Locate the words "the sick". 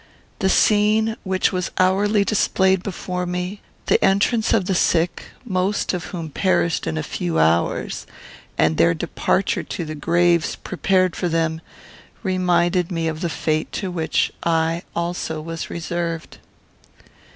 4.65-5.25